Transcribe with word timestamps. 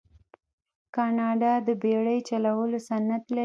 کاناډا 0.95 1.53
د 1.67 1.69
بیړۍ 1.81 2.19
چلولو 2.29 2.77
صنعت 2.89 3.23
لري. 3.29 3.39